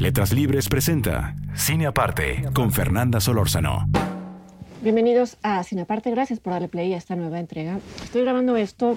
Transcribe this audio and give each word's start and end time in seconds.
Letras 0.00 0.32
Libres 0.32 0.66
presenta 0.70 1.36
Cine 1.54 1.86
Aparte 1.86 2.44
con 2.54 2.72
Fernanda 2.72 3.20
Solórzano. 3.20 3.86
Bienvenidos 4.82 5.36
a 5.42 5.62
Cinaparte, 5.62 6.10
gracias 6.10 6.40
por 6.40 6.54
darle 6.54 6.68
play 6.68 6.94
a 6.94 6.96
esta 6.96 7.16
nueva 7.16 7.38
entrega. 7.38 7.80
Estoy 8.02 8.22
grabando 8.22 8.56
esto 8.56 8.96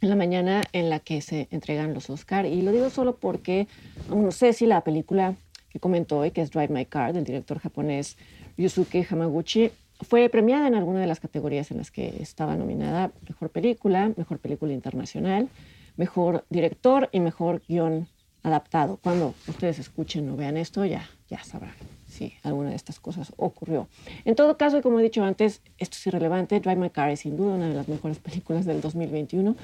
en 0.00 0.08
la 0.08 0.16
mañana 0.16 0.62
en 0.72 0.88
la 0.88 1.00
que 1.00 1.20
se 1.20 1.46
entregan 1.50 1.92
los 1.92 2.08
Oscar 2.08 2.46
y 2.46 2.62
lo 2.62 2.72
digo 2.72 2.88
solo 2.88 3.16
porque 3.16 3.68
aún 4.08 4.24
no 4.24 4.30
sé 4.30 4.54
si 4.54 4.64
la 4.64 4.80
película 4.80 5.34
que 5.68 5.78
comentó 5.78 6.20
hoy, 6.20 6.30
que 6.30 6.40
es 6.40 6.50
Drive 6.50 6.72
My 6.72 6.86
Car, 6.86 7.12
del 7.12 7.24
director 7.24 7.58
japonés 7.58 8.16
Yusuke 8.56 9.06
Hamaguchi, 9.10 9.72
fue 10.00 10.30
premiada 10.30 10.68
en 10.68 10.74
alguna 10.74 11.00
de 11.00 11.06
las 11.06 11.20
categorías 11.20 11.70
en 11.70 11.76
las 11.76 11.90
que 11.90 12.16
estaba 12.18 12.56
nominada 12.56 13.12
Mejor 13.28 13.50
Película, 13.50 14.10
Mejor 14.16 14.38
Película 14.38 14.72
Internacional, 14.72 15.50
Mejor 15.98 16.46
Director 16.48 17.10
y 17.12 17.20
Mejor 17.20 17.60
Guión 17.68 18.08
Adaptado. 18.42 18.98
Cuando 19.02 19.34
ustedes 19.48 19.78
escuchen 19.78 20.28
o 20.30 20.36
vean 20.36 20.56
esto, 20.56 20.84
ya, 20.84 21.08
ya 21.28 21.42
sabrán 21.44 21.74
si 22.10 22.34
alguna 22.42 22.70
de 22.70 22.76
estas 22.76 23.00
cosas 23.00 23.32
ocurrió. 23.36 23.88
En 24.24 24.34
todo 24.34 24.56
caso, 24.56 24.78
y 24.78 24.82
como 24.82 25.00
he 25.00 25.02
dicho 25.02 25.24
antes, 25.24 25.62
esto 25.78 25.96
es 25.96 26.06
irrelevante. 26.06 26.60
Drive 26.60 26.76
My 26.76 26.90
Car 26.90 27.10
es 27.10 27.20
sin 27.20 27.36
duda 27.36 27.54
una 27.54 27.68
de 27.68 27.74
las 27.74 27.88
mejores 27.88 28.18
películas 28.20 28.66
del 28.66 28.80
2021. 28.80 29.56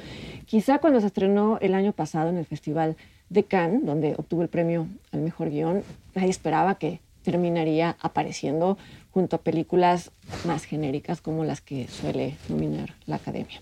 Quizá 0.47 0.79
cuando 0.79 1.01
se 1.01 1.07
estrenó 1.07 1.59
el 1.61 1.75
año 1.75 1.93
pasado 1.93 2.31
en 2.31 2.37
el 2.39 2.47
Festival 2.47 2.97
de 3.29 3.45
Cannes, 3.45 3.85
donde 3.85 4.15
obtuvo 4.17 4.43
el 4.43 4.49
premio 4.49 4.87
al 5.13 5.21
mejor 5.21 5.51
guion, 5.51 5.83
nadie 6.15 6.31
esperaba 6.31 6.77
que 6.77 7.01
terminaría 7.23 7.97
apareciendo 8.01 8.79
junto 9.11 9.37
a 9.37 9.41
películas 9.41 10.13
más 10.47 10.65
genéricas 10.65 11.21
como 11.21 11.45
las 11.45 11.61
que 11.61 11.89
suele 11.89 12.37
nominar 12.49 12.95
la 13.07 13.17
Academia. 13.17 13.61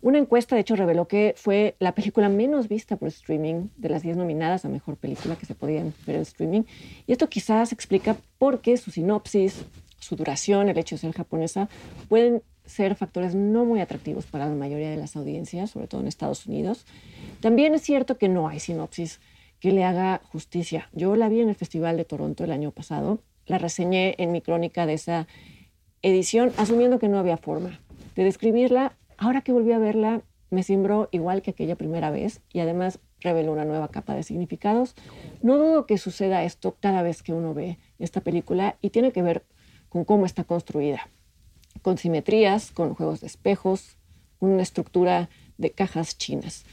Una 0.00 0.18
encuesta, 0.18 0.54
de 0.54 0.60
hecho, 0.60 0.76
reveló 0.76 1.08
que 1.08 1.34
fue 1.36 1.74
la 1.78 1.94
película 1.94 2.28
menos 2.28 2.68
vista 2.68 2.96
por 2.96 3.08
streaming 3.08 3.68
de 3.76 3.88
las 3.88 4.02
10 4.02 4.16
nominadas 4.16 4.64
a 4.64 4.68
mejor 4.68 4.96
película 4.96 5.36
que 5.36 5.46
se 5.46 5.54
podían 5.54 5.92
ver 6.06 6.16
en 6.16 6.22
streaming. 6.22 6.62
Y 7.06 7.12
esto 7.12 7.28
quizás 7.28 7.72
explica 7.72 8.16
por 8.38 8.60
qué 8.60 8.76
su 8.76 8.90
sinopsis, 8.90 9.64
su 9.98 10.16
duración, 10.16 10.68
el 10.68 10.78
hecho 10.78 10.94
de 10.94 11.00
ser 11.00 11.12
japonesa, 11.12 11.68
pueden 12.08 12.42
ser 12.64 12.94
factores 12.94 13.34
no 13.34 13.64
muy 13.64 13.80
atractivos 13.80 14.26
para 14.26 14.46
la 14.46 14.54
mayoría 14.54 14.90
de 14.90 14.96
las 14.96 15.16
audiencias, 15.16 15.70
sobre 15.70 15.88
todo 15.88 16.02
en 16.02 16.06
Estados 16.06 16.46
Unidos. 16.46 16.84
También 17.40 17.74
es 17.74 17.82
cierto 17.82 18.18
que 18.18 18.28
no 18.28 18.48
hay 18.48 18.60
sinopsis 18.60 19.20
que 19.58 19.72
le 19.72 19.84
haga 19.84 20.20
justicia. 20.30 20.88
Yo 20.92 21.16
la 21.16 21.28
vi 21.28 21.40
en 21.40 21.48
el 21.48 21.54
Festival 21.54 21.96
de 21.96 22.04
Toronto 22.04 22.44
el 22.44 22.52
año 22.52 22.70
pasado, 22.70 23.20
la 23.46 23.58
reseñé 23.58 24.14
en 24.18 24.30
mi 24.30 24.40
crónica 24.42 24.86
de 24.86 24.94
esa 24.94 25.26
edición, 26.02 26.52
asumiendo 26.56 26.98
que 26.98 27.08
no 27.08 27.18
había 27.18 27.36
forma 27.36 27.80
de 28.14 28.24
describirla 28.24 28.92
Ahora 29.18 29.42
que 29.42 29.52
volví 29.52 29.72
a 29.72 29.78
verla, 29.78 30.22
me 30.50 30.62
simbró 30.62 31.08
igual 31.10 31.42
que 31.42 31.50
aquella 31.50 31.76
primera 31.76 32.10
vez 32.10 32.40
y 32.52 32.60
además 32.60 33.00
reveló 33.20 33.52
una 33.52 33.64
nueva 33.64 33.88
capa 33.88 34.14
de 34.14 34.22
significados. 34.22 34.94
No 35.42 35.58
dudo 35.58 35.86
que 35.86 35.98
suceda 35.98 36.44
esto 36.44 36.76
cada 36.80 37.02
vez 37.02 37.22
que 37.22 37.32
uno 37.34 37.52
ve 37.52 37.78
esta 37.98 38.20
película 38.20 38.76
y 38.80 38.90
tiene 38.90 39.12
que 39.12 39.22
ver 39.22 39.44
con 39.88 40.04
cómo 40.04 40.24
está 40.24 40.44
construida, 40.44 41.08
con 41.82 41.98
simetrías, 41.98 42.70
con 42.70 42.94
juegos 42.94 43.20
de 43.20 43.26
espejos, 43.26 43.96
con 44.38 44.50
una 44.50 44.62
estructura 44.62 45.28
de 45.56 45.70
cajas 45.72 46.16
chinas. 46.16 46.64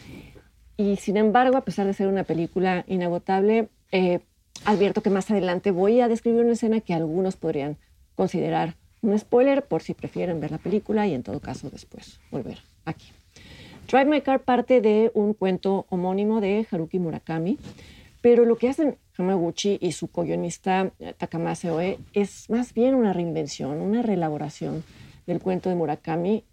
Y 0.78 0.98
sin 0.98 1.18
embargo, 1.18 1.58
a 1.58 1.66
pesar 1.66 1.88
de 1.88 1.94
ser 1.94 2.08
una 2.08 2.26
película 2.26 2.86
inagotable, 2.88 3.70
eh, 3.92 4.20
advierto 4.66 5.02
que 5.02 5.10
más 5.10 5.32
adelante 5.32 5.72
voy 5.72 6.00
a 6.02 6.08
describir 6.08 6.42
una 6.42 6.54
escena 6.54 6.82
que 6.82 6.94
algunos 6.94 7.38
podrían 7.38 7.78
considerar 8.16 8.76
un 9.06 9.18
spoiler 9.20 9.64
por 9.64 9.82
si 9.82 9.94
prefieren 9.94 10.40
ver 10.40 10.52
la 10.52 10.58
película 10.58 11.08
y 11.08 11.14
en 11.14 11.24
todo 11.24 11.40
caso 11.40 11.70
después 11.70 12.20
volver 12.32 12.60
aquí. 12.86 13.08
Drive 13.88 14.06
My 14.06 14.22
Car 14.22 14.42
parte 14.42 14.82
de 14.82 15.12
un 15.14 15.34
cuento 15.34 15.86
homónimo 15.90 16.42
de 16.42 16.66
Haruki 16.70 16.98
Murakami, 17.00 17.60
pero 18.22 18.46
lo 18.46 18.58
que 18.58 18.70
hacen 18.70 18.98
Hamaguchi 19.18 19.78
y 19.80 19.92
su 19.92 20.08
co-guionista 20.08 20.92
eh, 21.00 21.14
Takamase 21.16 21.70
Oe 21.70 22.00
es 22.14 22.50
más 22.50 22.74
bien 22.74 22.96
una 22.96 23.14
reinvención, 23.14 23.80
una 23.82 24.02
reelaboración 24.02 24.84
del 25.28 25.40
cuento 25.40 25.70
de 25.70 25.76
Murakami, 25.76 26.44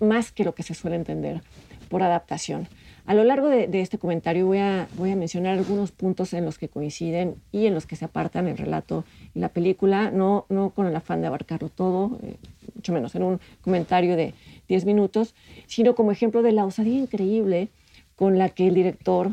más 0.00 0.30
que 0.30 0.44
lo 0.44 0.54
que 0.54 0.62
se 0.62 0.74
suele 0.74 0.96
entender 0.96 1.40
por 1.88 2.02
adaptación. 2.02 2.68
A 3.06 3.12
lo 3.12 3.22
largo 3.22 3.48
de, 3.48 3.68
este 3.80 3.98
comentario 3.98 4.46
voy 4.46 4.58
a, 4.58 4.88
mencionar 4.98 5.58
algunos 5.58 5.92
puntos 5.92 6.32
en 6.32 6.46
los 6.46 6.58
que 6.58 6.68
coinciden 6.70 7.36
y 7.52 7.66
en 7.66 7.74
los 7.74 7.86
que 7.86 7.96
se 7.96 8.06
apartan 8.06 8.48
el 8.48 8.56
relato 8.56 9.04
y 9.34 9.40
la 9.40 9.50
película, 9.50 10.10
no, 10.10 10.46
con 10.74 10.86
el 10.86 10.96
afán 10.96 11.20
de 11.20 11.26
abarcarlo 11.26 11.68
todo, 11.68 12.18
eh, 12.22 12.36
mucho 12.74 12.92
menos 12.92 13.14
en 13.14 13.24
un 13.24 13.40
comentario 13.60 14.16
de 14.16 14.32
10 14.68 14.86
minutos, 14.86 15.34
sino 15.66 15.94
como 15.94 16.12
ejemplo 16.12 16.42
de 16.42 16.52
la 16.52 16.64
osadía 16.64 16.98
increíble 16.98 17.68
con 18.16 18.38
la 18.38 18.48
que 18.48 18.68
el 18.68 18.74
director 18.74 19.32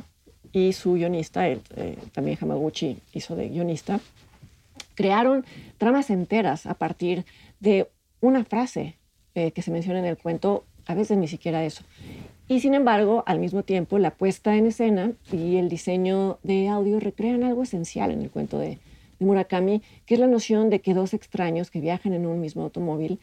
y 0.52 0.74
su 0.74 0.94
guionista, 0.94 1.48
eh, 1.48 1.60
también 2.12 2.38
Hamaguchi 2.42 2.98
hizo 3.14 3.38
de 3.38 3.48
guionista, 3.48 4.02
crearon 4.96 5.46
tramas 5.78 6.10
enteras 6.10 6.66
a 6.66 6.74
partir 6.74 7.26
de 7.62 7.88
una 8.20 8.44
frase 8.44 8.98
eh, 9.34 9.52
que 9.52 9.62
se 9.62 9.72
menciona 9.72 10.00
en 10.00 10.06
el 10.06 10.18
cuento, 10.18 10.66
a 10.88 10.94
veces 10.94 11.18
ni 11.18 11.30
siquiera 11.30 11.64
eso. 11.64 11.84
Y 12.52 12.60
sin 12.60 12.74
embargo, 12.74 13.24
al 13.28 13.40
mismo 13.40 13.64
tiempo, 13.64 13.98
la 13.98 14.12
puesta 14.12 14.58
en 14.58 14.66
escena 14.66 15.14
y 15.32 15.56
el 15.56 15.70
diseño 15.70 16.38
de 16.44 16.68
audio 16.68 17.00
recrean 17.00 17.46
algo 17.46 17.64
esencial 17.64 18.12
en 18.12 18.24
el 18.24 18.30
cuento 18.30 18.60
de, 18.60 18.78
Murakami, 19.20 19.82
que 20.06 20.16
es 20.16 20.20
la 20.20 20.28
noción 20.28 20.70
de 20.70 20.82
que 20.82 20.94
dos 20.94 21.14
extraños 21.14 21.72
que 21.72 21.80
viajan 21.80 22.12
en 22.12 22.26
un 22.26 22.42
mismo 22.42 22.64
automóvil 22.64 23.22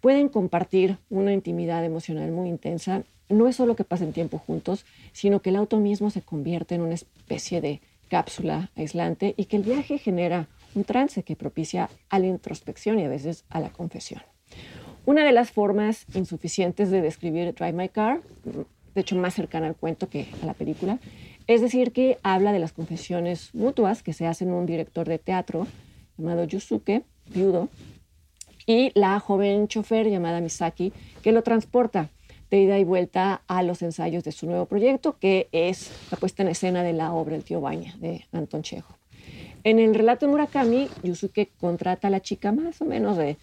pueden 0.00 0.28
compartir 0.28 0.98
una 1.08 1.32
intimidad 1.32 1.84
emocional 1.84 2.32
muy 2.32 2.48
intensa. 2.48 3.04
No 3.28 3.46
es 3.46 3.54
solo 3.54 3.76
que 3.76 3.84
pasen 3.84 4.12
tiempo 4.12 4.38
juntos, 4.38 4.84
sino 5.12 5.40
que 5.40 5.50
el 5.50 5.56
auto 5.56 5.76
mismo 5.76 6.10
se 6.10 6.22
convierte 6.22 6.74
en 6.74 6.80
una 6.80 6.94
especie 6.94 7.60
de 7.60 7.80
cápsula 8.08 8.72
aislante 8.74 9.34
y 9.36 9.44
que 9.44 9.58
el 9.58 9.62
viaje 9.62 9.98
genera 9.98 10.48
un 10.74 10.82
trance 10.82 11.22
que 11.22 11.36
propicia 11.36 11.90
a 12.08 12.18
la 12.18 12.26
introspección 12.26 12.98
y 12.98 13.04
a 13.04 13.08
veces 13.08 13.44
a 13.50 13.60
la 13.60 13.70
confesión. 13.70 14.20
Una 15.08 15.24
de 15.24 15.32
las 15.32 15.52
formas 15.52 16.04
insuficientes 16.12 16.90
de 16.90 17.00
describir 17.00 17.54
Drive 17.54 17.72
My 17.72 17.88
Car, 17.88 18.20
de 18.44 19.00
hecho 19.00 19.16
más 19.16 19.32
cercana 19.32 19.66
al 19.66 19.74
cuento 19.74 20.10
que 20.10 20.26
a 20.42 20.44
la 20.44 20.52
película, 20.52 20.98
es 21.46 21.62
decir, 21.62 21.92
que 21.92 22.18
habla 22.22 22.52
de 22.52 22.58
las 22.58 22.74
confesiones 22.74 23.54
mutuas 23.54 24.02
que 24.02 24.12
se 24.12 24.26
hacen 24.26 24.50
un 24.50 24.66
director 24.66 25.08
de 25.08 25.18
teatro 25.18 25.66
llamado 26.18 26.44
Yusuke, 26.44 27.04
viudo, 27.32 27.70
y 28.66 28.92
la 28.94 29.18
joven 29.18 29.66
chofer 29.66 30.10
llamada 30.10 30.42
Misaki, 30.42 30.92
que 31.22 31.32
lo 31.32 31.42
transporta 31.42 32.10
de 32.50 32.60
ida 32.60 32.78
y 32.78 32.84
vuelta 32.84 33.40
a 33.46 33.62
los 33.62 33.80
ensayos 33.80 34.24
de 34.24 34.32
su 34.32 34.44
nuevo 34.44 34.66
proyecto, 34.66 35.16
que 35.18 35.48
es 35.52 35.90
la 36.10 36.18
puesta 36.18 36.42
en 36.42 36.50
escena 36.50 36.82
de 36.82 36.92
la 36.92 37.14
obra 37.14 37.34
El 37.34 37.44
tío 37.44 37.62
Baña 37.62 37.96
de 37.98 38.26
Anton 38.30 38.60
Chejo. 38.60 38.98
En 39.64 39.78
el 39.78 39.94
relato 39.94 40.26
de 40.26 40.32
Murakami, 40.32 40.88
Yusuke 41.02 41.48
contrata 41.58 42.08
a 42.08 42.10
la 42.10 42.20
chica 42.20 42.52
más 42.52 42.82
o 42.82 42.84
menos 42.84 43.16
de 43.16 43.38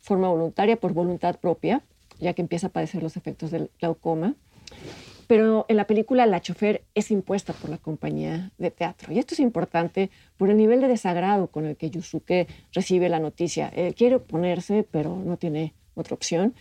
forma 0.00 0.28
voluntaria, 0.28 0.76
por 0.76 0.92
voluntad 0.92 1.38
propia, 1.38 1.82
ya 2.18 2.34
que 2.34 2.42
empieza 2.42 2.68
a 2.68 2.70
padecer 2.70 3.02
los 3.02 3.16
efectos 3.16 3.50
del 3.50 3.70
glaucoma. 3.80 4.34
Pero 5.26 5.64
en 5.68 5.76
la 5.76 5.86
película 5.86 6.26
la 6.26 6.40
chofer 6.40 6.82
es 6.96 7.12
impuesta 7.12 7.52
por 7.52 7.70
la 7.70 7.78
compañía 7.78 8.50
de 8.58 8.72
teatro. 8.72 9.12
Y 9.12 9.20
esto 9.20 9.34
es 9.34 9.40
importante 9.40 10.10
por 10.36 10.50
el 10.50 10.56
nivel 10.56 10.80
de 10.80 10.88
desagrado 10.88 11.46
con 11.46 11.66
el 11.66 11.76
que 11.76 11.88
Yusuke 11.88 12.48
recibe 12.72 13.08
la 13.08 13.20
noticia. 13.20 13.68
Él 13.68 13.94
quiere 13.94 14.16
oponerse, 14.16 14.84
pero 14.90 15.16
no 15.24 15.36
tiene 15.36 15.72
otra 15.94 16.14
opción. 16.14 16.54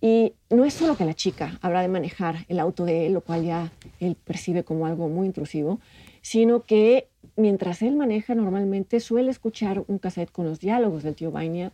Y 0.00 0.32
no 0.48 0.64
es 0.64 0.74
solo 0.74 0.96
que 0.96 1.04
la 1.04 1.12
chica 1.12 1.58
habrá 1.60 1.82
de 1.82 1.88
manejar 1.88 2.46
el 2.48 2.60
auto 2.60 2.84
de 2.84 3.06
él, 3.06 3.12
lo 3.12 3.20
cual 3.20 3.44
ya 3.44 3.72
él 4.00 4.16
percibe 4.16 4.64
como 4.64 4.86
algo 4.86 5.08
muy 5.08 5.26
intrusivo, 5.26 5.80
sino 6.22 6.64
que 6.64 7.08
mientras 7.36 7.82
él 7.82 7.96
maneja 7.96 8.34
normalmente 8.34 9.00
suele 9.00 9.30
escuchar 9.30 9.84
un 9.86 9.98
cassette 9.98 10.30
con 10.30 10.46
los 10.46 10.60
diálogos 10.60 11.02
del 11.02 11.14
tío 11.14 11.30
Vainia 11.30 11.72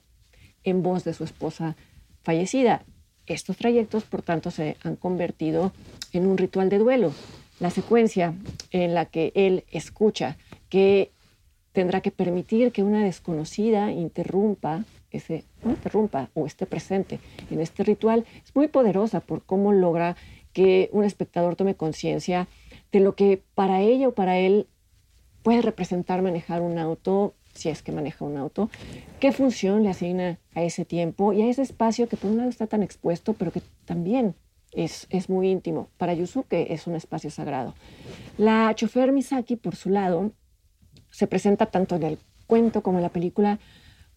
en 0.64 0.82
voz 0.82 1.04
de 1.04 1.14
su 1.14 1.24
esposa 1.24 1.76
fallecida. 2.22 2.82
Estos 3.26 3.56
trayectos, 3.56 4.04
por 4.04 4.22
tanto, 4.22 4.50
se 4.50 4.76
han 4.82 4.96
convertido 4.96 5.72
en 6.12 6.26
un 6.26 6.36
ritual 6.36 6.68
de 6.68 6.78
duelo. 6.78 7.12
La 7.60 7.70
secuencia 7.70 8.34
en 8.70 8.94
la 8.94 9.06
que 9.06 9.32
él 9.34 9.64
escucha 9.70 10.36
que 10.68 11.12
tendrá 11.72 12.00
que 12.00 12.10
permitir 12.10 12.72
que 12.72 12.82
una 12.82 13.02
desconocida 13.04 13.92
interrumpa 13.92 14.84
ese, 15.10 15.44
no 15.62 15.70
interrumpa 15.70 16.28
o 16.34 16.46
esté 16.46 16.66
presente 16.66 17.20
en 17.50 17.60
este 17.60 17.84
ritual 17.84 18.24
es 18.44 18.54
muy 18.54 18.68
poderosa 18.68 19.20
por 19.20 19.42
cómo 19.42 19.72
logra 19.72 20.16
que 20.52 20.88
un 20.92 21.04
espectador 21.04 21.56
tome 21.56 21.74
conciencia 21.74 22.48
de 22.92 23.00
lo 23.00 23.14
que 23.14 23.42
para 23.54 23.80
ella 23.80 24.08
o 24.08 24.12
para 24.12 24.38
él 24.38 24.66
puede 25.42 25.62
representar 25.62 26.22
manejar 26.22 26.62
un 26.62 26.78
auto, 26.78 27.34
si 27.54 27.68
es 27.68 27.82
que 27.82 27.92
maneja 27.92 28.24
un 28.24 28.36
auto, 28.36 28.70
qué 29.20 29.32
función 29.32 29.82
le 29.82 29.90
asigna 29.90 30.38
a 30.54 30.62
ese 30.62 30.84
tiempo 30.84 31.32
y 31.32 31.42
a 31.42 31.48
ese 31.48 31.62
espacio 31.62 32.08
que 32.08 32.16
por 32.16 32.30
un 32.30 32.38
lado 32.38 32.50
está 32.50 32.66
tan 32.66 32.82
expuesto, 32.82 33.34
pero 33.34 33.52
que 33.52 33.62
también 33.84 34.34
es, 34.72 35.06
es 35.10 35.28
muy 35.28 35.50
íntimo. 35.50 35.88
Para 35.96 36.14
Yusuke 36.14 36.72
es 36.72 36.86
un 36.86 36.94
espacio 36.94 37.30
sagrado. 37.30 37.74
La 38.38 38.74
chofer 38.74 39.12
Misaki, 39.12 39.56
por 39.56 39.76
su 39.76 39.90
lado, 39.90 40.32
se 41.10 41.26
presenta 41.26 41.66
tanto 41.66 41.96
en 41.96 42.02
el 42.02 42.18
cuento 42.46 42.82
como 42.82 42.98
en 42.98 43.02
la 43.02 43.08
película 43.08 43.58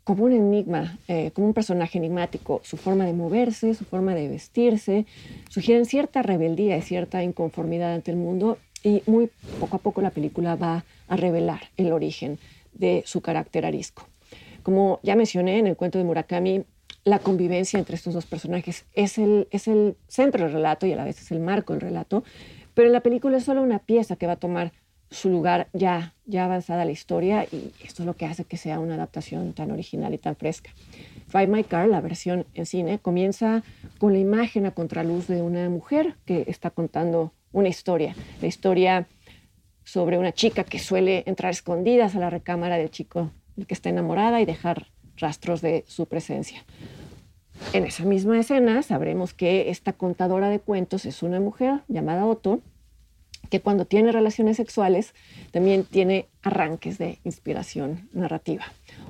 como 0.03 0.23
un 0.23 0.31
enigma, 0.31 0.97
eh, 1.09 1.31
como 1.31 1.47
un 1.47 1.53
personaje 1.53 1.97
enigmático. 1.97 2.61
Su 2.63 2.77
forma 2.77 3.05
de 3.05 3.11
moverse, 3.11 3.73
su 3.73 3.83
forma 3.83 4.15
de 4.15 4.29
vestirse, 4.29 5.05
sugieren 5.49 5.85
cierta 5.85 6.21
rebeldía 6.21 6.77
y 6.77 6.81
cierta 6.81 7.23
inconformidad 7.23 7.93
ante 7.93 8.11
el 8.11 8.17
mundo 8.17 8.57
y 8.83 9.03
muy 9.05 9.29
poco 9.59 9.75
a 9.75 9.79
poco 9.79 10.01
la 10.01 10.11
película 10.11 10.55
va 10.55 10.85
a 11.09 11.17
revelar 11.17 11.59
el 11.75 11.91
origen 11.91 12.39
de 12.79 13.03
su 13.05 13.21
carácter 13.21 13.65
arisco. 13.65 14.07
Como 14.63 14.99
ya 15.03 15.15
mencioné 15.15 15.59
en 15.59 15.67
el 15.67 15.77
cuento 15.77 15.97
de 15.97 16.03
Murakami, 16.03 16.65
la 17.03 17.19
convivencia 17.19 17.79
entre 17.79 17.95
estos 17.95 18.13
dos 18.13 18.25
personajes 18.25 18.85
es 18.93 19.17
el, 19.17 19.47
es 19.51 19.67
el 19.67 19.95
centro 20.07 20.43
del 20.43 20.53
relato 20.53 20.85
y 20.85 20.91
a 20.91 20.97
la 20.97 21.05
vez 21.05 21.21
es 21.21 21.31
el 21.31 21.39
marco 21.39 21.73
del 21.73 21.81
relato, 21.81 22.23
pero 22.73 22.87
en 22.87 22.93
la 22.93 23.01
película 23.01 23.37
es 23.37 23.45
solo 23.45 23.61
una 23.61 23.79
pieza 23.79 24.17
que 24.17 24.27
va 24.27 24.33
a 24.33 24.37
tomar 24.37 24.73
su 25.09 25.29
lugar 25.29 25.69
ya, 25.71 26.13
ya 26.25 26.45
avanzada 26.45 26.83
la 26.83 26.91
historia 26.91 27.45
y 27.45 27.71
esto 27.83 28.03
es 28.03 28.05
lo 28.05 28.15
que 28.15 28.25
hace 28.25 28.43
que 28.43 28.57
sea 28.57 28.79
una 28.79 28.95
adaptación 28.95 29.53
tan 29.53 29.71
original 29.71 30.13
y 30.13 30.17
tan 30.17 30.35
fresca. 30.35 30.71
Five 31.27 31.47
My 31.47 31.63
Car, 31.63 31.87
la 31.87 32.01
versión 32.01 32.45
en 32.53 32.65
cine, 32.65 32.99
comienza 32.99 33.63
con 33.99 34.11
la 34.13 34.19
imagen 34.19 34.65
a 34.65 34.71
contraluz 34.71 35.27
de 35.27 35.41
una 35.41 35.69
mujer 35.69 36.15
que 36.25 36.43
está 36.47 36.71
contando 36.71 37.31
una 37.53 37.69
historia, 37.69 38.15
la 38.41 38.47
historia 38.47 39.07
sobre 39.87 40.17
una 40.17 40.33
chica 40.33 40.65
que 40.65 40.79
suele 40.79 41.23
entrar 41.27 41.49
escondidas 41.49 42.13
a 42.13 42.19
la 42.19 42.29
recámara 42.29 42.77
del 42.77 42.91
chico 42.91 43.31
del 43.55 43.67
que 43.67 43.73
está 43.73 43.87
enamorada 43.87 44.41
y 44.41 44.45
dejar 44.45 44.87
rastros 45.15 45.61
de 45.61 45.85
su 45.87 46.07
presencia. 46.07 46.65
En 47.71 47.85
esa 47.85 48.03
misma 48.03 48.37
escena 48.37 48.83
sabremos 48.83 49.33
que 49.33 49.69
esta 49.69 49.93
contadora 49.93 50.49
de 50.49 50.59
cuentos 50.59 51.05
es 51.05 51.23
una 51.23 51.39
mujer 51.39 51.83
llamada 51.87 52.25
Otto, 52.25 52.59
que 53.49 53.61
cuando 53.61 53.85
tiene 53.85 54.11
relaciones 54.11 54.57
sexuales 54.57 55.13
también 55.51 55.85
tiene 55.85 56.27
arranques 56.41 56.97
de 56.97 57.19
inspiración 57.23 58.09
narrativa. 58.11 58.65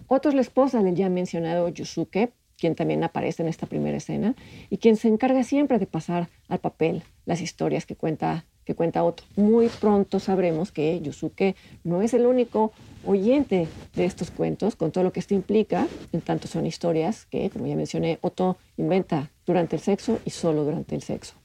Otto 0.06 0.30
es 0.30 0.36
la 0.36 0.42
esposa 0.42 0.84
del 0.84 0.94
ya 0.94 1.10
mencionado 1.10 1.70
Yusuke, 1.70 2.34
quien 2.56 2.76
también 2.76 3.04
aparece 3.04 3.42
en 3.42 3.50
esta 3.50 3.66
primera 3.66 3.98
escena, 3.98 4.36
y 4.70 4.78
quien 4.78 4.96
se 4.96 5.08
encarga 5.08 5.44
siempre 5.44 5.80
de 5.80 5.88
pasar 5.88 6.30
al 6.48 6.60
papel 6.60 7.02
las 7.26 7.42
historias 7.42 7.88
que 7.88 7.96
cuenta, 7.96 8.46
que 8.68 8.76
cuenta 8.76 9.06
Otto. 9.06 9.24
Muy 9.38 9.70
pronto 9.70 10.20
sabremos 10.20 10.74
que 10.74 11.00
Yusuke 11.00 11.56
no 11.86 12.02
es 12.02 12.14
el 12.14 12.26
único 12.26 12.74
oyente 13.06 13.70
de 13.96 14.04
estos 14.04 14.30
cuentos, 14.30 14.76
con 14.76 14.92
todo 14.92 15.06
lo 15.06 15.14
que 15.14 15.22
esto 15.22 15.34
implica, 15.34 15.88
en 16.12 16.20
tanto 16.20 16.50
son 16.50 16.66
historias 16.66 17.26
que, 17.28 17.50
como 17.50 17.66
ya 17.66 17.78
mencioné, 17.78 18.20
Otto 18.20 18.58
inventa 18.76 19.32
durante 19.46 19.78
el 19.78 19.82
sexo 19.82 20.20
y 20.26 20.32
solo 20.32 20.66
durante 20.66 20.96
el 20.96 21.02
sexo. 21.02 21.36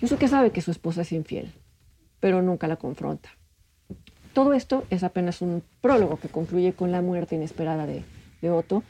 Yusuke 0.00 0.26
sabe 0.26 0.52
que 0.52 0.62
su 0.62 0.70
esposa 0.70 1.02
es 1.02 1.12
infiel, 1.12 1.52
pero 2.18 2.40
nunca 2.40 2.66
la 2.66 2.76
confronta. 2.76 3.28
Todo 4.32 4.54
esto 4.54 4.84
es 4.88 5.02
apenas 5.02 5.42
un 5.42 5.62
prólogo 5.82 6.16
que 6.16 6.28
concluye 6.28 6.72
con 6.72 6.92
la 6.92 7.02
muerte 7.02 7.34
inesperada 7.34 7.84
de, 7.84 8.04
de 8.40 8.50
Otto. 8.50 8.82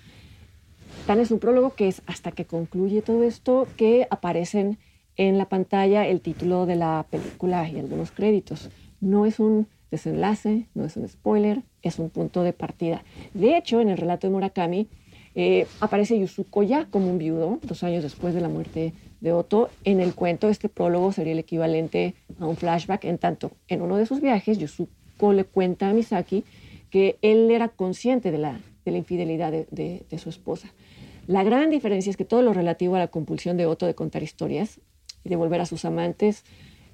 Tan 1.08 1.18
es 1.18 1.32
un 1.32 1.40
prólogo 1.40 1.74
que 1.74 1.88
es 1.88 2.02
hasta 2.06 2.30
que 2.30 2.44
concluye 2.44 3.02
todo 3.02 3.24
esto 3.24 3.66
que 3.76 4.06
aparecen 4.10 4.78
en 5.16 5.38
la 5.38 5.48
pantalla 5.48 6.06
el 6.06 6.20
título 6.20 6.66
de 6.66 6.76
la 6.76 7.06
película 7.10 7.68
y 7.68 7.78
algunos 7.78 8.10
créditos. 8.10 8.70
No 9.00 9.26
es 9.26 9.40
un 9.40 9.66
desenlace, 9.90 10.66
no 10.74 10.84
es 10.84 10.96
un 10.96 11.08
spoiler, 11.08 11.62
es 11.82 11.98
un 11.98 12.10
punto 12.10 12.42
de 12.42 12.52
partida. 12.52 13.04
De 13.34 13.56
hecho, 13.56 13.80
en 13.80 13.88
el 13.88 13.98
relato 13.98 14.26
de 14.26 14.32
Murakami 14.32 14.88
eh, 15.34 15.66
aparece 15.80 16.18
Yusuko 16.18 16.62
ya 16.62 16.86
como 16.86 17.10
un 17.10 17.18
viudo, 17.18 17.58
dos 17.62 17.82
años 17.82 18.02
después 18.02 18.34
de 18.34 18.40
la 18.40 18.48
muerte 18.48 18.94
de 19.20 19.32
Otto. 19.32 19.70
En 19.84 20.00
el 20.00 20.14
cuento, 20.14 20.48
este 20.48 20.68
prólogo 20.68 21.12
sería 21.12 21.32
el 21.32 21.38
equivalente 21.38 22.14
a 22.40 22.46
un 22.46 22.56
flashback, 22.56 23.04
en 23.04 23.18
tanto, 23.18 23.52
en 23.68 23.82
uno 23.82 23.96
de 23.96 24.06
sus 24.06 24.20
viajes, 24.20 24.58
Yusuko 24.58 25.32
le 25.32 25.44
cuenta 25.44 25.90
a 25.90 25.92
Misaki 25.92 26.44
que 26.90 27.16
él 27.22 27.50
era 27.50 27.68
consciente 27.68 28.30
de 28.30 28.38
la, 28.38 28.60
de 28.84 28.90
la 28.92 28.98
infidelidad 28.98 29.52
de, 29.52 30.04
de 30.08 30.18
su 30.18 30.28
esposa. 30.28 30.72
La 31.26 31.44
gran 31.44 31.70
diferencia 31.70 32.10
es 32.10 32.16
que 32.16 32.24
todo 32.24 32.42
lo 32.42 32.52
relativo 32.52 32.96
a 32.96 32.98
la 32.98 33.08
compulsión 33.08 33.56
de 33.56 33.66
Otto 33.66 33.86
de 33.86 33.94
contar 33.94 34.22
historias 34.22 34.80
y 35.24 35.28
de 35.28 35.36
volver 35.36 35.60
a 35.60 35.66
sus 35.66 35.84
amantes 35.84 36.44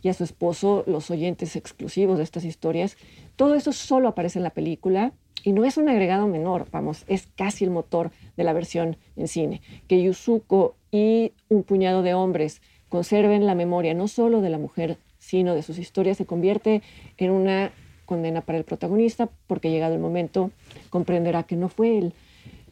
y 0.03 0.09
a 0.09 0.15
su 0.15 0.25
esposo 0.25 0.85
los 0.87 1.11
oyentes 1.11 1.57
exclusivos 1.57 2.19
de 2.19 2.25
estas 2.25 2.45
historias. 2.45 2.97
Todo 3.37 3.55
eso 3.55 3.73
solo 3.73 4.09
aparece 4.09 4.39
en 4.39 4.45
la 4.45 4.51
película 4.51 5.13
y 5.45 5.53
no 5.53 5.65
es 5.65 5.77
un 5.77 5.89
agregado 5.89 6.27
menor, 6.27 6.67
vamos, 6.71 7.05
es 7.07 7.29
casi 7.37 7.65
el 7.65 7.71
motor 7.71 8.11
de 8.37 8.45
la 8.45 8.53
versión 8.53 8.97
en 9.17 9.29
cine. 9.29 9.61
Que 9.87 10.03
Yusuko 10.03 10.77
y 10.91 11.33
un 11.49 11.63
puñado 11.63 12.03
de 12.03 12.15
hombres 12.15 12.61
conserven 12.89 13.47
la 13.47 13.55
memoria 13.55 13.95
no 13.95 14.09
solo 14.09 14.41
de 14.41 14.51
la 14.51 14.59
mujer, 14.59 14.99
sino 15.19 15.55
de 15.55 15.63
sus 15.63 15.79
historias, 15.79 16.17
se 16.17 16.27
convierte 16.27 16.83
en 17.17 17.31
una 17.31 17.73
condena 18.07 18.41
para 18.41 18.59
el 18.59 18.65
protagonista, 18.65 19.29
porque 19.47 19.71
llegado 19.71 19.95
el 19.95 20.01
momento 20.01 20.51
comprenderá 20.91 21.43
que 21.43 21.57
no 21.57 21.69
fue 21.69 21.99
él 21.99 22.15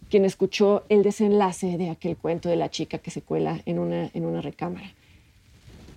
quien 0.09 0.25
escuchó 0.25 0.85
el 0.89 1.03
desenlace 1.03 1.79
de 1.79 1.91
aquel 1.91 2.17
cuento 2.17 2.49
de 2.49 2.57
la 2.57 2.71
chica 2.71 2.99
que 2.99 3.11
se 3.11 3.23
cuela 3.23 3.61
en 3.67 3.79
una, 3.79 4.11
en 4.15 4.25
una 4.25 4.41
recámara. 4.41 4.95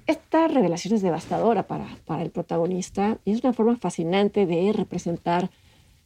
Esta 0.10 0.48
revelación 0.48 0.96
es 0.96 1.04
devastadora 1.04 1.68
para, 1.68 1.86
para 2.08 2.24
el 2.24 2.32
protagonista 2.32 3.20
y 3.26 3.32
es 3.34 3.44
una 3.44 3.54
forma 3.54 3.78
fascinante 3.78 4.48
de 4.48 4.74
representar 4.74 5.52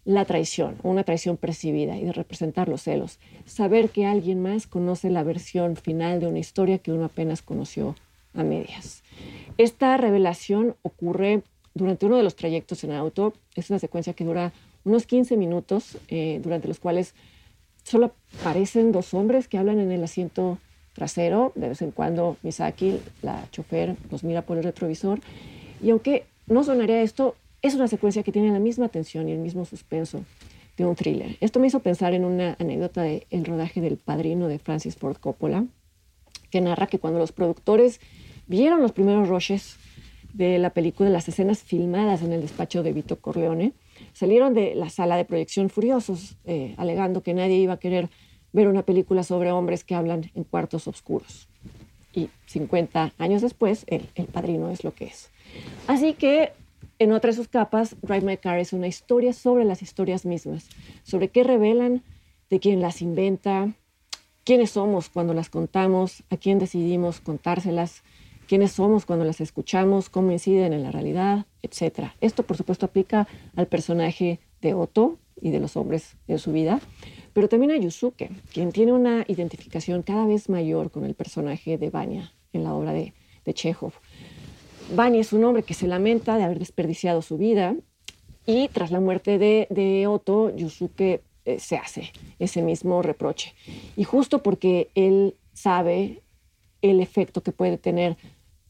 la 0.03 0.25
traición, 0.25 0.75
una 0.83 1.05
traición 1.05 1.37
percibida 1.37 1.95
y 1.95 2.03
de 2.03 2.11
representar 2.11 2.67
los 2.67 2.81
celos. 2.81 3.17
Saber 3.45 3.91
que 3.91 4.05
alguien 4.05 4.41
más 4.41 4.67
conoce 4.67 5.09
la 5.09 5.23
versión 5.23 5.77
final 5.77 6.19
de 6.19 6.27
una 6.27 6.39
historia 6.39 6.79
que 6.79 6.91
uno 6.91 7.05
apenas 7.05 7.41
conoció 7.41 7.95
a 8.33 8.43
medias. 8.43 9.03
Esta 9.57 9.95
revelación 9.95 10.75
ocurre 10.81 11.43
durante 11.73 12.05
uno 12.05 12.17
de 12.17 12.23
los 12.23 12.35
trayectos 12.35 12.83
en 12.83 12.91
auto. 12.91 13.33
Es 13.55 13.69
una 13.69 13.79
secuencia 13.79 14.11
que 14.11 14.25
dura 14.25 14.51
unos 14.83 15.05
15 15.05 15.37
minutos, 15.37 15.97
eh, 16.09 16.41
durante 16.43 16.67
los 16.67 16.79
cuales 16.79 17.15
solo 17.83 18.11
aparecen 18.41 18.91
dos 18.91 19.13
hombres 19.13 19.47
que 19.47 19.57
hablan 19.57 19.79
en 19.79 19.93
el 19.93 20.03
asiento 20.03 20.57
trasero. 20.93 21.51
De 21.55 21.69
vez 21.69 21.81
en 21.81 21.91
cuando 21.91 22.37
Misaki, 22.43 22.99
la 23.21 23.47
chofer, 23.51 23.95
nos 24.11 24.23
mira 24.23 24.43
por 24.43 24.57
el 24.57 24.63
retrovisor. 24.63 25.19
Y 25.81 25.89
aunque 25.89 26.25
no 26.47 26.63
sonaría 26.63 27.01
esto, 27.01 27.35
es 27.61 27.75
una 27.75 27.87
secuencia 27.87 28.23
que 28.23 28.31
tiene 28.31 28.51
la 28.51 28.59
misma 28.59 28.89
tensión 28.89 29.29
y 29.29 29.31
el 29.31 29.39
mismo 29.39 29.65
suspenso 29.65 30.23
de 30.77 30.85
un 30.85 30.95
thriller. 30.95 31.37
Esto 31.39 31.59
me 31.59 31.67
hizo 31.67 31.79
pensar 31.79 32.13
en 32.13 32.25
una 32.25 32.55
anécdota 32.59 33.01
del 33.01 33.25
el 33.29 33.45
rodaje 33.45 33.81
del 33.81 33.97
Padrino 33.97 34.47
de 34.47 34.59
Francis 34.59 34.95
Ford 34.95 35.17
Coppola, 35.17 35.65
que 36.49 36.61
narra 36.61 36.87
que 36.87 36.99
cuando 36.99 37.19
los 37.19 37.31
productores 37.31 37.99
vieron 38.47 38.81
los 38.81 38.91
primeros 38.91 39.27
rushes 39.27 39.77
de 40.33 40.57
la 40.57 40.71
película, 40.71 41.09
las 41.09 41.27
escenas 41.29 41.61
filmadas 41.61 42.23
en 42.23 42.33
el 42.33 42.41
despacho 42.41 42.83
de 42.83 42.91
Vito 42.91 43.19
Corleone, 43.19 43.73
salieron 44.13 44.53
de 44.53 44.75
la 44.75 44.89
sala 44.89 45.15
de 45.15 45.25
proyección 45.25 45.69
furiosos, 45.69 46.37
eh, 46.45 46.73
alegando 46.77 47.21
que 47.21 47.33
nadie 47.33 47.57
iba 47.57 47.73
a 47.73 47.79
querer 47.79 48.09
ver 48.53 48.67
una 48.67 48.83
película 48.83 49.23
sobre 49.23 49.51
hombres 49.51 49.83
que 49.83 49.95
hablan 49.95 50.31
en 50.35 50.43
cuartos 50.43 50.87
oscuros. 50.87 51.47
Y 52.13 52.29
50 52.45 53.13
años 53.17 53.41
después, 53.41 53.85
el, 53.87 54.07
el 54.15 54.25
padrino 54.25 54.69
es 54.69 54.83
lo 54.83 54.93
que 54.93 55.05
es. 55.05 55.29
Así 55.87 56.13
que 56.13 56.53
en 56.99 57.11
otra 57.11 57.31
de 57.31 57.35
sus 57.35 57.47
capas, 57.47 57.95
Drive 58.01 58.21
My 58.21 58.37
Car 58.37 58.59
es 58.59 58.71
una 58.71 58.87
historia 58.87 59.33
sobre 59.33 59.65
las 59.65 59.81
historias 59.81 60.25
mismas, 60.25 60.69
sobre 61.03 61.27
qué 61.29 61.43
revelan, 61.43 62.03
de 62.49 62.59
quién 62.59 62.81
las 62.81 63.01
inventa, 63.01 63.73
quiénes 64.43 64.71
somos 64.71 65.09
cuando 65.09 65.33
las 65.33 65.49
contamos, 65.49 66.23
a 66.29 66.37
quién 66.37 66.59
decidimos 66.59 67.19
contárselas, 67.19 68.03
quiénes 68.47 68.73
somos 68.73 69.05
cuando 69.05 69.25
las 69.25 69.41
escuchamos, 69.41 70.09
cómo 70.09 70.31
inciden 70.31 70.73
en 70.73 70.83
la 70.83 70.91
realidad, 70.91 71.45
etc. 71.61 72.11
Esto, 72.21 72.43
por 72.43 72.57
supuesto, 72.57 72.85
aplica 72.85 73.27
al 73.55 73.67
personaje 73.67 74.39
de 74.61 74.73
Otto 74.73 75.17
y 75.41 75.51
de 75.51 75.59
los 75.59 75.75
hombres 75.75 76.15
en 76.27 76.39
su 76.39 76.51
vida, 76.51 76.79
pero 77.33 77.49
también 77.49 77.71
a 77.71 77.77
Yusuke, 77.77 78.29
quien 78.53 78.71
tiene 78.71 78.93
una 78.93 79.25
identificación 79.27 80.03
cada 80.03 80.25
vez 80.25 80.49
mayor 80.49 80.91
con 80.91 81.05
el 81.05 81.15
personaje 81.15 81.77
de 81.77 81.89
Vanya 81.89 82.33
en 82.53 82.63
la 82.63 82.73
obra 82.73 82.93
de, 82.93 83.13
de 83.45 83.53
Chekhov. 83.53 83.93
Vanya 84.95 85.19
es 85.19 85.33
un 85.33 85.43
hombre 85.43 85.63
que 85.63 85.73
se 85.73 85.87
lamenta 85.87 86.37
de 86.37 86.43
haber 86.43 86.59
desperdiciado 86.59 87.21
su 87.21 87.37
vida 87.37 87.75
y 88.45 88.67
tras 88.69 88.91
la 88.91 88.99
muerte 88.99 89.37
de, 89.37 89.67
de 89.69 90.05
Otto, 90.07 90.55
Yusuke 90.55 91.21
eh, 91.45 91.59
se 91.59 91.77
hace 91.77 92.11
ese 92.39 92.61
mismo 92.61 93.01
reproche. 93.01 93.53
Y 93.97 94.03
justo 94.03 94.43
porque 94.43 94.89
él 94.95 95.35
sabe 95.53 96.21
el 96.81 96.99
efecto 96.99 97.41
que 97.41 97.51
puede 97.51 97.77
tener 97.77 98.17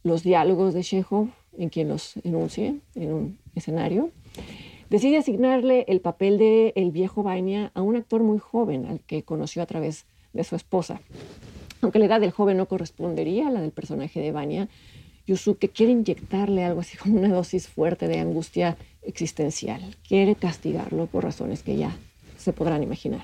los 0.03 0.23
diálogos 0.23 0.73
de 0.73 0.83
Chekhov 0.83 1.29
en 1.57 1.69
quien 1.69 1.87
los 1.87 2.17
enuncie 2.23 2.75
en 2.95 3.13
un 3.13 3.37
escenario, 3.55 4.09
decide 4.93 5.17
asignarle 5.17 5.85
el 5.87 6.01
papel 6.01 6.37
de 6.37 6.71
el 6.75 6.91
viejo 6.91 7.23
Vania 7.23 7.71
a 7.73 7.81
un 7.81 7.95
actor 7.95 8.21
muy 8.21 8.37
joven 8.37 8.85
al 8.85 8.99
que 8.99 9.23
conoció 9.23 9.63
a 9.63 9.65
través 9.65 10.05
de 10.33 10.43
su 10.43 10.55
esposa. 10.55 11.01
Aunque 11.81 11.97
la 11.97 12.05
edad 12.05 12.21
del 12.21 12.29
joven 12.29 12.57
no 12.57 12.67
correspondería 12.67 13.47
a 13.47 13.49
la 13.49 13.59
del 13.59 13.71
personaje 13.71 14.19
de 14.19 14.31
Vania, 14.31 14.69
Yusuke 15.25 15.69
quiere 15.69 15.93
inyectarle 15.93 16.63
algo 16.63 16.81
así 16.81 16.95
como 16.95 17.17
una 17.17 17.29
dosis 17.29 17.67
fuerte 17.67 18.07
de 18.07 18.19
angustia 18.19 18.77
existencial. 19.01 19.81
Quiere 20.07 20.35
castigarlo 20.35 21.07
por 21.07 21.23
razones 21.23 21.63
que 21.63 21.75
ya 21.75 21.97
se 22.37 22.53
podrán 22.53 22.83
imaginar. 22.83 23.23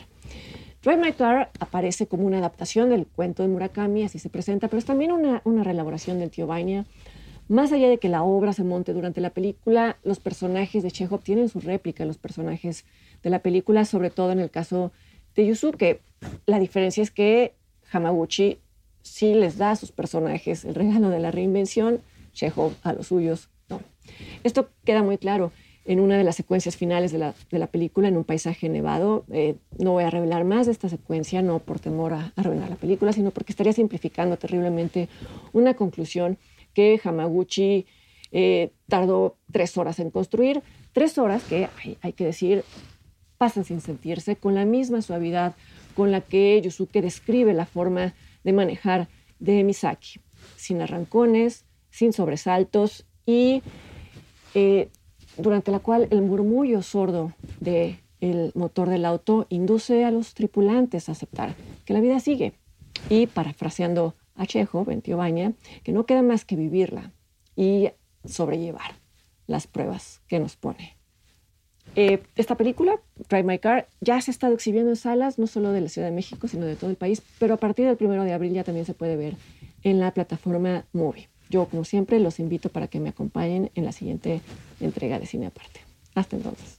Drive 0.82 0.98
My 0.98 1.14
Car 1.14 1.52
aparece 1.60 2.08
como 2.08 2.26
una 2.26 2.40
adaptación 2.40 2.90
del 2.90 3.06
cuento 3.06 3.44
de 3.44 3.50
Murakami, 3.50 4.02
así 4.02 4.18
se 4.18 4.30
presenta, 4.30 4.70
pero 4.70 4.80
es 4.80 4.86
también 4.86 5.12
una, 5.12 5.44
una 5.46 5.64
reelaboración 5.64 6.18
del 6.18 6.32
tío 6.32 6.48
Vainia. 6.48 6.88
Más 7.50 7.72
allá 7.72 7.90
de 7.90 7.98
que 7.98 8.10
la 8.10 8.22
obra 8.22 8.54
se 8.54 8.64
monte 8.64 8.94
durante 8.94 9.22
la 9.22 9.32
película, 9.32 9.98
los 10.04 10.20
personajes 10.20 10.84
de 10.84 10.92
Chekhov 10.92 11.24
tienen 11.24 11.50
su 11.50 11.60
réplica, 11.60 12.06
los 12.06 12.20
personajes 12.20 12.86
de 13.24 13.30
la 13.32 13.40
película, 13.40 13.86
sobre 13.86 14.12
todo 14.12 14.32
en 14.32 14.40
el 14.40 14.52
caso 14.52 14.92
de 15.36 15.48
Yusuke. 15.48 16.00
La 16.46 16.60
diferencia 16.60 17.02
es 17.02 17.10
que 17.10 17.56
Hamaguchi 17.92 18.60
sí 19.02 19.34
les 19.34 19.58
da 19.58 19.72
a 19.72 19.76
sus 19.76 19.92
personajes 19.92 20.64
el 20.64 20.76
regalo 20.76 21.10
de 21.10 21.20
la 21.20 21.32
reinvención, 21.32 22.02
Chekhov 22.34 22.74
a 22.84 22.94
los 22.94 23.08
suyos 23.08 23.50
no. 23.68 23.82
Esto 24.44 24.70
queda 24.84 25.02
muy 25.02 25.18
claro 25.18 25.52
en 25.86 26.00
una 26.00 26.20
de 26.20 26.24
las 26.24 26.36
secuencias 26.36 26.78
finales 26.78 27.12
de 27.12 27.18
la, 27.18 27.68
película, 27.68 28.08
en 28.10 28.18
un 28.18 28.24
paisaje 28.24 28.70
nevado. 28.70 29.26
Eh, 29.32 29.56
no 29.80 29.94
voy 29.94 30.04
a 30.04 30.12
revelar 30.12 30.44
más 30.44 30.68
de 30.68 30.72
esta 30.72 30.88
secuencia, 30.88 31.42
no 31.42 31.58
por 31.58 31.80
temor 31.80 32.14
a, 32.14 32.32
arruinar 32.36 32.70
la 32.70 32.76
película, 32.76 33.12
sino 33.12 33.32
porque 33.32 33.54
estaría 33.54 33.74
simplificando 33.74 34.38
terriblemente 34.38 35.10
una 35.52 35.74
conclusión 35.74 36.38
que 36.74 37.00
Hamaguchi 37.04 37.86
eh, 38.32 38.72
tardó 38.88 39.38
tres 39.52 39.78
horas 39.78 40.00
en 40.00 40.12
construir. 40.12 40.62
Tres 40.94 41.18
horas 41.18 41.44
que, 41.44 41.70
hay, 42.02 42.14
que 42.14 42.26
decir, 42.26 42.64
pasan 43.38 43.64
sin 43.64 43.82
sentirse, 43.82 44.36
con 44.36 44.56
la 44.56 44.66
misma 44.66 45.02
suavidad 45.02 45.56
con 45.96 46.12
la 46.12 46.22
que 46.22 46.62
Yusuke 46.62 47.02
describe 47.02 47.54
la 47.54 47.66
forma 47.66 48.14
de 48.44 48.54
manejar 48.54 49.08
de 49.40 49.64
Misaki, 49.64 50.20
sin 50.56 50.82
arrancones, 50.82 51.66
sin 51.90 52.14
sobresaltos 52.14 53.06
y 53.26 53.62
eh, 54.54 54.90
durante 55.38 55.72
la 55.72 55.80
cual 55.80 56.08
el 56.12 56.22
murmullo 56.22 56.82
sordo 56.82 57.34
del 57.60 58.00
el 58.22 58.52
motor 58.56 58.90
del 58.90 59.06
auto 59.06 59.46
induce 59.50 60.04
a 60.04 60.12
los 60.12 60.34
tripulantes 60.34 61.08
a 61.08 61.14
aceptar 61.14 61.56
que 61.86 61.94
la 61.94 62.02
vida 62.02 62.20
sigue. 62.20 62.54
Y 63.10 63.28
parafraseando 63.28 64.14
a 64.40 64.48
Chejo, 64.48 64.86
en 64.90 65.04
Baña, 65.18 65.54
que 65.84 65.92
no 65.92 66.06
queda 66.06 66.24
más 66.24 66.46
que 66.46 66.56
vivirla 66.56 67.12
y 67.56 67.90
sobrellevar 68.26 68.96
las 69.48 69.68
pruebas 69.68 70.22
que 70.28 70.40
nos 70.40 70.56
pone. 70.56 70.98
Eh, 71.96 72.24
esta 72.36 72.56
película, 72.56 73.02
Drive 73.30 73.44
My 73.44 73.60
Car, 73.60 73.90
ya 74.00 74.22
se 74.22 74.32
ha 74.32 74.34
estado 74.34 74.54
exhibiendo 74.54 74.92
en 74.92 74.96
salas, 74.96 75.40
no 75.40 75.48
solo 75.48 75.72
de 75.72 75.82
la 75.82 75.90
Ciudad 75.90 76.08
de 76.08 76.16
México, 76.16 76.48
sino 76.48 76.66
de 76.66 76.78
todo 76.78 76.90
el 76.90 76.96
país, 76.96 77.22
pero 77.38 77.56
a 77.56 77.58
partir 77.58 77.86
del 77.86 77.98
primero 77.98 78.24
de 78.24 78.32
abril 78.32 78.54
ya 78.54 78.64
también 78.64 78.86
se 78.86 78.94
puede 78.94 79.18
ver 79.18 79.36
en 79.84 80.00
la 80.00 80.14
plataforma 80.14 80.86
Movie. 80.94 81.28
Yo, 81.50 81.66
como 81.66 81.84
siempre, 81.84 82.20
los 82.20 82.40
invito 82.40 82.70
para 82.70 82.88
que 82.88 83.00
me 83.00 83.10
acompañen 83.10 83.72
en 83.76 83.84
la 83.84 83.92
siguiente 83.92 84.40
entrega 84.80 85.20
de 85.20 85.26
Cine 85.26 85.48
Aparte. 85.48 85.82
Hasta 86.16 86.38
entonces. 86.38 86.79